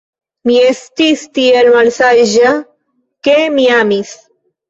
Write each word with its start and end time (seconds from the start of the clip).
Mi 0.49 0.53
estis 0.69 1.25
tiel 1.39 1.67
malsaĝa, 1.75 2.55
ke 3.27 3.35
mi 3.59 3.67
amis. 3.77 4.17